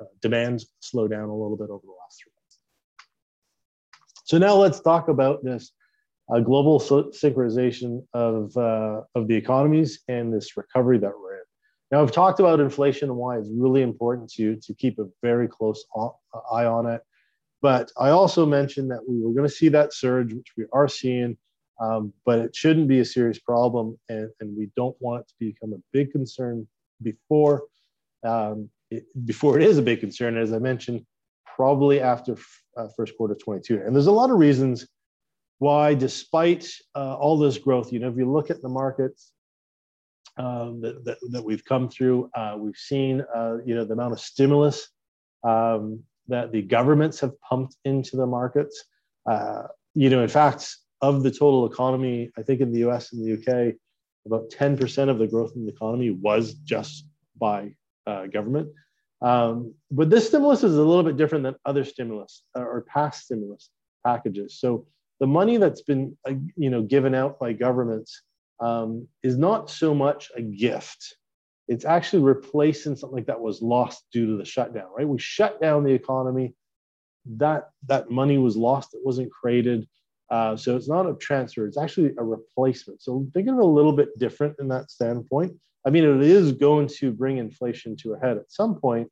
[0.00, 2.58] uh, demand slow down a little bit over the last three months.
[4.24, 5.72] So now let's talk about this
[6.30, 11.42] a global synchronization of, uh, of the economies and this recovery that we're in.
[11.90, 15.48] Now, I've talked about inflation and why it's really important to, to keep a very
[15.48, 17.02] close eye on it.
[17.60, 20.88] But I also mentioned that we were going to see that surge, which we are
[20.88, 21.36] seeing.
[21.80, 25.34] Um, but it shouldn't be a serious problem, and, and we don't want it to
[25.40, 26.68] become a big concern
[27.02, 27.64] before
[28.24, 30.36] um, it, before it is a big concern.
[30.36, 31.04] As I mentioned,
[31.56, 32.36] probably after
[32.76, 33.82] uh, first quarter 22.
[33.84, 34.86] And there's a lot of reasons
[35.58, 39.32] why, despite uh, all this growth, you know, if you look at the markets
[40.36, 44.12] um, that, that, that, we've come through, uh, we've seen, uh, you know, the amount
[44.12, 44.88] of stimulus
[45.44, 48.84] um, that the governments have pumped into the markets.
[49.30, 49.62] Uh,
[49.94, 50.76] you know, in fact,
[51.08, 53.74] of the total economy, I think in the US and the UK,
[54.26, 57.06] about 10% of the growth in the economy was just
[57.38, 57.74] by
[58.06, 58.70] uh, government.
[59.20, 63.24] Um, but this stimulus is a little bit different than other stimulus uh, or past
[63.24, 63.70] stimulus
[64.04, 64.58] packages.
[64.58, 64.86] So
[65.20, 68.22] the money that's been uh, you know given out by governments
[68.60, 71.16] um, is not so much a gift.
[71.68, 74.88] It's actually replacing something that was lost due to the shutdown.
[74.96, 75.08] Right?
[75.08, 76.54] We shut down the economy.
[77.36, 78.94] That that money was lost.
[78.94, 79.86] It wasn't created.
[80.30, 81.66] Uh, so it's not a transfer.
[81.66, 83.02] It's actually a replacement.
[83.02, 85.52] So think of it a little bit different in that standpoint.
[85.86, 89.10] I mean, it is going to bring inflation to a head at some point,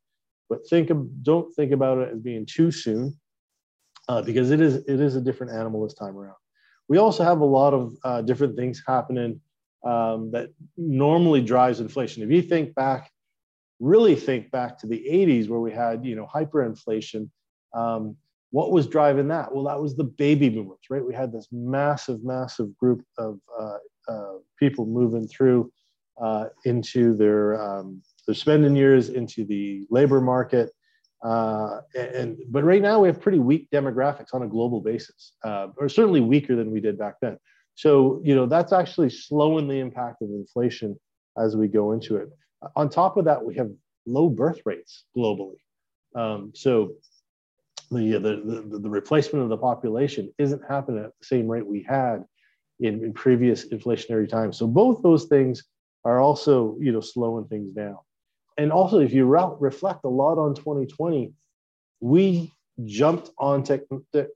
[0.49, 3.19] but think of, don't think about it as being too soon,
[4.07, 6.35] uh, because it is it is a different animal this time around.
[6.87, 9.39] We also have a lot of uh, different things happening
[9.85, 12.23] um, that normally drives inflation.
[12.23, 13.11] If you think back,
[13.79, 17.29] really think back to the 80s where we had you know hyperinflation.
[17.73, 18.17] Um,
[18.53, 19.51] what was driving that?
[19.51, 21.03] Well, that was the baby boomers, right?
[21.03, 25.71] We had this massive, massive group of uh, uh people moving through
[26.21, 30.69] uh, into their um, their spending years, into the labor market.
[31.25, 35.69] Uh, and but right now we have pretty weak demographics on a global basis, uh,
[35.77, 37.39] or certainly weaker than we did back then.
[37.73, 40.95] So you know that's actually slowing the impact of inflation
[41.39, 42.29] as we go into it.
[42.75, 43.71] On top of that, we have
[44.05, 45.57] low birth rates globally.
[46.15, 46.93] Um, so
[47.91, 51.83] the, the, the, the replacement of the population isn't happening at the same rate we
[51.87, 52.23] had
[52.79, 54.57] in, in previous inflationary times.
[54.57, 55.63] So both those things
[56.05, 57.97] are also you know slowing things down.
[58.57, 61.33] And also if you re- reflect a lot on 2020
[61.99, 62.51] we
[62.85, 63.81] jumped on tech-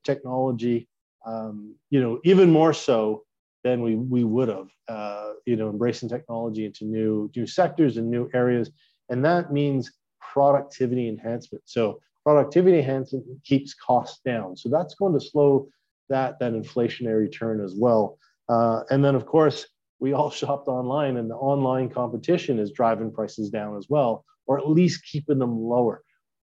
[0.03, 0.87] technology
[1.25, 3.23] um, you know even more so
[3.63, 8.09] than we we would have uh, you know embracing technology into new new sectors and
[8.09, 8.71] new areas.
[9.09, 11.63] And that means productivity enhancement.
[11.65, 15.67] So productivity enhancement keeps costs down so that's going to slow
[16.09, 18.17] that that inflationary turn as well
[18.49, 19.67] uh, and then of course
[19.99, 24.57] we all shopped online and the online competition is driving prices down as well, or
[24.57, 26.03] at least keeping them lower.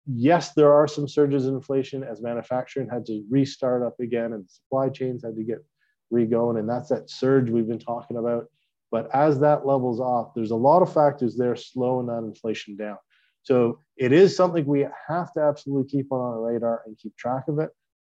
[0.07, 4.49] Yes, there are some surges in inflation as manufacturing had to restart up again and
[4.49, 5.59] supply chains had to get
[6.11, 6.57] re-going.
[6.57, 8.47] And that's that surge we've been talking about.
[8.91, 12.97] But as that levels off, there's a lot of factors there slowing that inflation down.
[13.43, 17.49] So it is something we have to absolutely keep on our radar and keep track
[17.49, 17.71] of it.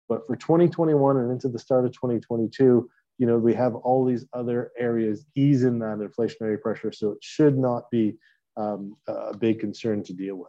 [0.09, 4.27] But for 2021 and into the start of 2022, you know, we have all these
[4.33, 6.93] other areas easing that inflationary pressure.
[6.93, 8.17] So it should not be
[8.57, 10.49] um, a big concern to deal with.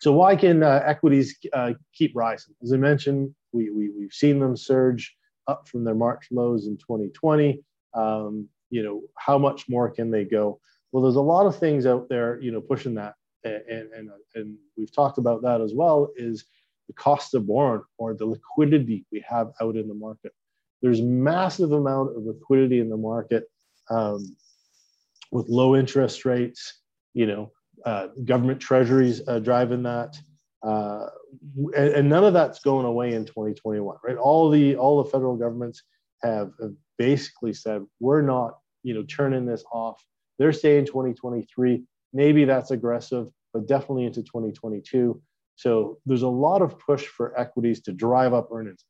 [0.00, 2.54] So why can uh, equities uh, keep rising?
[2.62, 5.14] As I mentioned, we, we, we've seen them surge
[5.46, 7.62] up from their March lows in 2020.
[7.94, 10.58] Um, you know, how much more can they go?
[10.90, 13.14] Well, there's a lot of things out there, you know, pushing that.
[13.44, 16.44] And, and, and we've talked about that as well is
[16.88, 20.32] the cost of borrowing or the liquidity we have out in the market.
[20.80, 23.44] There's massive amount of liquidity in the market
[23.90, 24.36] um,
[25.30, 26.80] with low interest rates,
[27.14, 27.52] you know,
[27.84, 30.16] uh, government treasuries uh, driving that.
[30.62, 31.06] Uh,
[31.76, 34.16] and, and, none of that's going away in 2021, right?
[34.16, 35.82] All the all the federal governments
[36.22, 40.00] have, have basically said we're not, you know, turning this off.
[40.38, 41.82] They're saying 2023.
[42.12, 45.20] Maybe that's aggressive, but definitely into 2022.
[45.56, 48.84] So there's a lot of push for equities to drive up earnings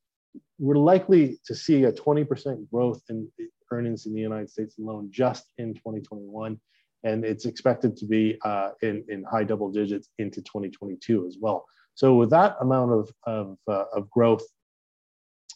[0.59, 3.29] we're likely to see a 20% growth in
[3.71, 6.59] earnings in the United States alone just in 2021.
[7.05, 11.67] And it's expected to be uh, in, in high double digits into 2022 as well.
[11.95, 14.45] So, with that amount of, of, uh, of growth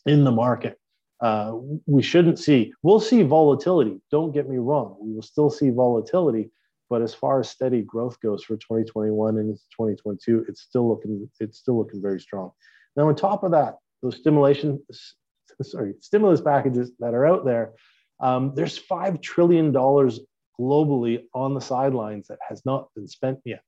[0.07, 0.79] in the market,
[1.21, 1.53] uh,
[1.87, 4.01] we shouldn't see, we'll see volatility.
[4.11, 6.51] Don't get me wrong, we will still see volatility.
[6.89, 11.59] But as far as steady growth goes for 2021 and 2022, it's still looking it's
[11.59, 12.53] still looking very strong.
[12.97, 14.81] Now, on top of that, those stimulation,
[15.63, 17.73] sorry, stimulus packages that are out there,
[18.21, 20.21] um, there's five trillion dollars
[20.59, 23.63] globally on the sidelines that has not been spent yet.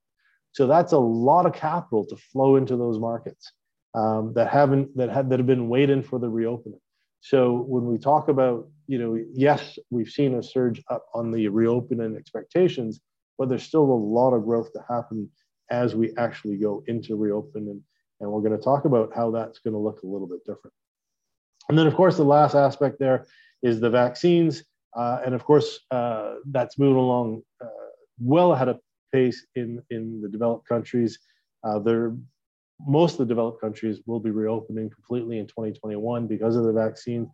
[0.53, 3.53] So that's a lot of capital to flow into those markets
[3.95, 6.81] um, that haven't that have that have been waiting for the reopening.
[7.21, 11.49] So when we talk about, you know, yes, we've seen a surge up on the
[11.49, 13.01] reopening expectations,
[13.39, 15.31] but there's still a lot of growth to happen
[15.71, 17.83] as we actually go into reopening
[18.21, 20.75] and we're going to talk about how that's going to look a little bit different.
[21.69, 23.27] And then, of course, the last aspect there
[23.63, 24.65] is the vaccines.
[24.97, 27.69] Uh, and of course, uh, that's moving along uh,
[28.19, 28.81] well ahead of
[29.13, 31.19] pace in, in the developed countries.
[31.63, 32.17] Uh, there,
[32.87, 37.31] most of the developed countries will be reopening completely in 2021 because of the vaccine.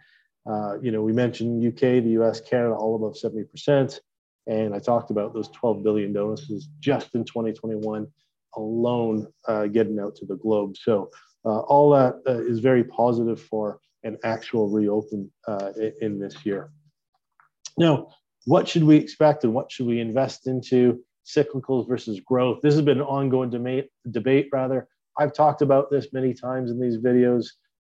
[0.51, 3.99] Uh, you know, we mentioned UK, the US, Canada, all above 70%.
[4.47, 8.07] And I talked about those 12 billion doses just in 2021
[8.57, 10.77] alone uh, getting out to the globe.
[10.77, 11.11] So
[11.45, 16.71] uh, all that uh, is very positive for an actual reopen uh, in this year.
[17.79, 18.09] Now,
[18.47, 21.01] what should we expect and what should we invest into?
[21.27, 22.61] Cyclicals versus growth.
[22.63, 23.89] This has been an ongoing debate.
[24.11, 24.87] Debate rather.
[25.19, 27.47] I've talked about this many times in these videos.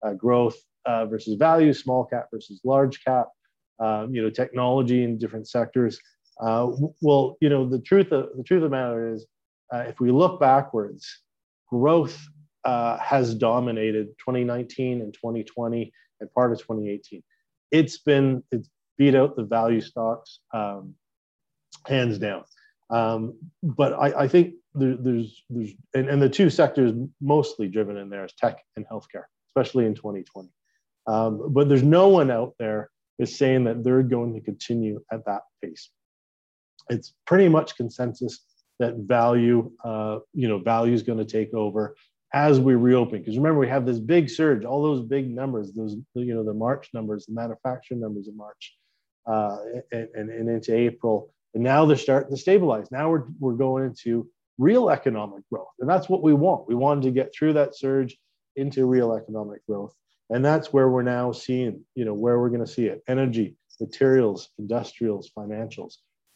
[0.06, 3.28] Uh, growth uh, versus value, small cap versus large cap.
[3.80, 5.98] Um, you know, technology in different sectors.
[6.40, 6.70] Uh,
[7.00, 9.26] well, you know, the truth of the truth of the matter is,
[9.72, 11.22] uh, if we look backwards,
[11.68, 12.18] growth
[12.64, 17.22] uh, has dominated 2019 and 2020 and part of 2018.
[17.70, 20.94] It's been it's beat out the value stocks um,
[21.86, 22.44] hands down.
[22.90, 27.96] Um, but I, I think there, there's there's and, and, the two sectors mostly driven
[27.96, 30.48] in there is tech and healthcare, especially in 2020.
[31.06, 35.24] Um, but there's no one out there is saying that they're going to continue at
[35.26, 35.90] that pace.
[36.90, 38.40] It's pretty much consensus
[38.78, 41.94] that value, uh, you know, value is going to take over
[42.34, 43.20] as we reopen.
[43.20, 46.52] Because remember, we have this big surge, all those big numbers, those you know the
[46.52, 48.76] March numbers, the manufacturing numbers in March,
[49.26, 49.56] uh,
[49.92, 52.90] and, and, and into April, and now they're starting to stabilize.
[52.90, 54.28] Now we're we're going into
[54.58, 56.68] real economic growth, and that's what we want.
[56.68, 58.16] We wanted to get through that surge
[58.56, 59.94] into real economic growth,
[60.28, 63.56] and that's where we're now seeing, you know, where we're going to see it: energy,
[63.80, 65.94] materials, industrials, financials.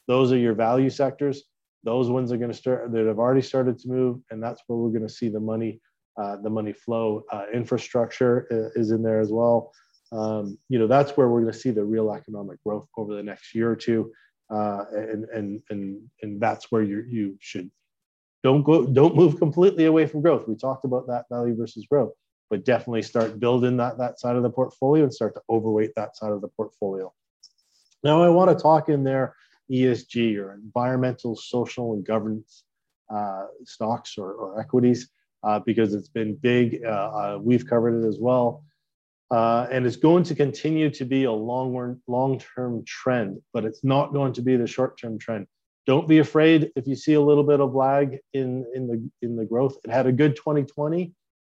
[0.08, 1.44] Those are your value sectors.
[1.84, 4.78] Those ones are going to start that have already started to move, and that's where
[4.78, 5.80] we're going to see the money
[6.20, 7.22] uh, the money flow.
[7.30, 9.70] Uh, infrastructure is in there as well.
[10.10, 13.22] Um, you know, that's where we're going to see the real economic growth over the
[13.22, 14.10] next year or two,
[14.50, 17.70] uh, and and and and that's where you you should
[18.42, 20.48] don't go don't move completely away from growth.
[20.48, 22.12] We talked about that value versus growth,
[22.50, 26.16] but definitely start building that that side of the portfolio and start to overweight that
[26.16, 27.12] side of the portfolio.
[28.02, 29.34] Now, I want to talk in there
[29.70, 32.64] ESG or environmental, social, and governance
[33.10, 35.10] uh, stocks or, or equities
[35.42, 36.80] uh, because it's been big.
[36.84, 38.64] Uh, uh, we've covered it as well.
[39.30, 44.12] Uh, and it's going to continue to be a long long-term trend, but it's not
[44.12, 45.46] going to be the short-term trend.
[45.86, 49.36] Don't be afraid if you see a little bit of lag in, in, the, in
[49.36, 49.76] the growth.
[49.84, 51.12] It had a good 2020.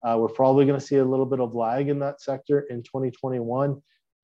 [0.03, 2.83] Uh, we're probably going to see a little bit of lag in that sector in
[2.83, 3.81] 2021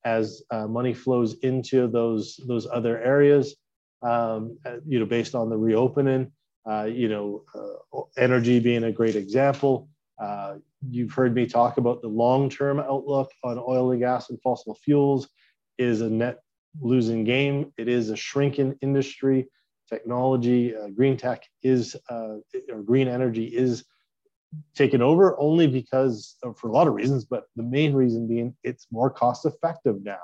[0.07, 3.57] as money flows into those, those other areas,
[4.05, 6.31] um, you know, based on the reopening.
[6.67, 9.87] Uh, you know, uh, energy being a great example.
[10.19, 10.55] Uh,
[10.89, 15.29] you've heard me talk about the long-term outlook on oil and gas and fossil fuels
[15.77, 16.39] is a net
[16.81, 17.71] losing game.
[17.77, 19.47] It is a shrinking industry.
[19.91, 22.37] Technology, uh, green tech is, uh,
[22.71, 23.85] or green energy is
[24.75, 28.87] taken over only because, for a lot of reasons, but the main reason being it's
[28.91, 30.23] more cost effective now.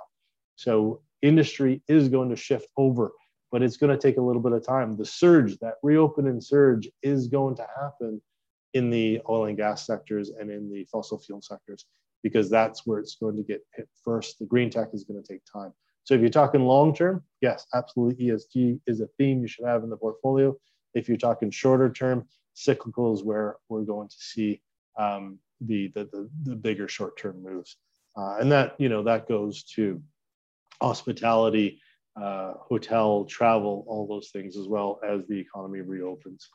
[0.57, 3.13] So industry is going to shift over
[3.51, 4.97] but it's going to take a little bit of time.
[4.97, 8.21] The surge, that reopening surge, is going to happen
[8.75, 11.87] in the oil and gas sectors and in the fossil fuel sectors
[12.23, 14.39] because that's where it's going to get hit first.
[14.39, 15.73] The green tech is going to take time.
[16.05, 19.83] So if you're talking long term, yes, absolutely, ESG is a theme you should have
[19.85, 20.57] in the portfolio.
[20.95, 24.61] If you're talking shorter term, cyclical is where we're going to see
[24.99, 27.77] um, the, the, the the bigger short term moves,
[28.17, 30.03] uh, and that you know that goes to
[30.83, 31.81] hospitality
[32.21, 36.49] uh, hotel, travel, all those things, as well as the economy reopens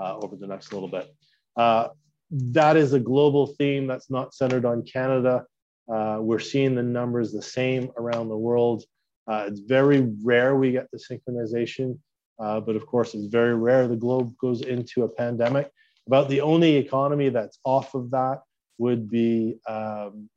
[0.00, 1.12] uh, over the next little bit.
[1.56, 1.88] Uh,
[2.30, 5.44] that is a global theme that's not centered on Canada.
[5.92, 8.84] Uh, we're seeing the numbers the same around the world.
[9.26, 11.98] Uh, it's very rare we get the synchronization,
[12.38, 15.70] uh, but of course, it's very rare the globe goes into a pandemic.
[16.06, 18.40] About the only economy that's off of that
[18.78, 20.30] would be um,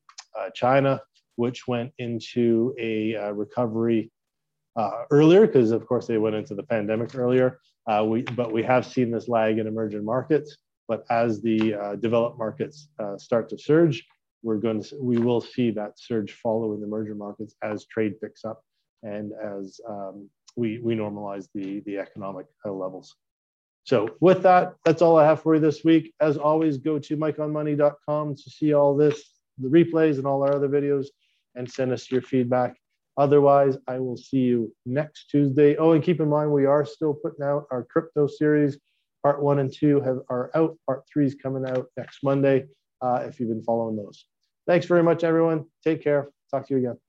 [0.54, 1.00] China,
[1.36, 4.12] which went into a recovery
[4.76, 7.60] uh, earlier because of course they went into the pandemic earlier.
[7.90, 10.58] Uh, we, but we have seen this lag in emerging markets.
[10.88, 14.06] But as the uh, developed markets uh, start to surge,
[14.42, 18.20] we're going to we will see that surge follow in the emerging markets as trade
[18.20, 18.62] picks up
[19.04, 23.16] and as um, we we normalize the the economic uh, levels.
[23.86, 26.14] So with that, that's all I have for you this week.
[26.22, 29.22] As always, go to mikeonmoney.com to see all this,
[29.58, 31.08] the replays and all our other videos,
[31.56, 32.76] and send us your feedback.
[33.18, 35.76] Otherwise, I will see you next Tuesday.
[35.78, 38.80] Oh, and keep in mind, we are still putting out our crypto series.
[39.24, 40.78] Part one and two have, are out.
[40.86, 42.66] Part three is coming out next Monday
[43.02, 44.26] uh, if you've been following those.
[44.68, 45.66] Thanks very much, everyone.
[45.84, 46.30] Take care.
[46.52, 47.03] Talk to you again.